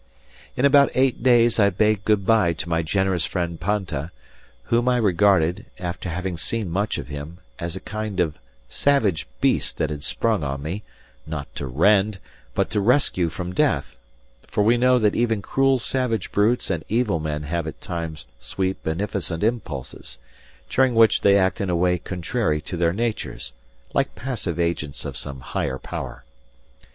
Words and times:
In 0.57 0.65
about 0.65 0.89
eight 0.95 1.21
days 1.21 1.59
I 1.59 1.69
bade 1.69 2.05
good 2.05 2.25
bye 2.25 2.53
to 2.53 2.67
my 2.67 2.81
generous 2.81 3.23
friend 3.23 3.59
Panta, 3.59 4.09
whom 4.63 4.89
I 4.89 4.97
regarded, 4.97 5.67
after 5.77 6.09
having 6.09 6.37
seen 6.37 6.71
much 6.71 6.97
of 6.97 7.09
him, 7.09 7.37
as 7.59 7.75
a 7.75 7.79
kind 7.79 8.19
of 8.19 8.39
savage 8.67 9.27
beast 9.41 9.77
that 9.77 9.91
had 9.91 10.01
sprung 10.01 10.43
on 10.43 10.63
me, 10.63 10.81
not 11.27 11.53
to 11.53 11.67
rend, 11.67 12.17
but 12.55 12.71
to 12.71 12.81
rescue 12.81 13.29
from 13.29 13.53
death; 13.53 13.95
for 14.47 14.63
we 14.63 14.75
know 14.75 14.97
that 14.97 15.13
even 15.15 15.39
cruel 15.43 15.77
savage 15.77 16.31
brutes 16.31 16.71
and 16.71 16.83
evil 16.89 17.19
men 17.19 17.43
have 17.43 17.67
at 17.67 17.79
times 17.79 18.25
sweet, 18.39 18.81
beneficent 18.81 19.43
impulses, 19.43 20.17
during 20.67 20.95
which 20.95 21.21
they 21.21 21.37
act 21.37 21.61
in 21.61 21.69
a 21.69 21.75
way 21.75 21.99
contrary 21.99 22.59
to 22.59 22.75
their 22.75 22.91
natures, 22.91 23.53
like 23.93 24.15
passive 24.15 24.59
agents 24.59 25.05
of 25.05 25.15
some 25.15 25.41
higher 25.41 25.77
power. 25.77 26.23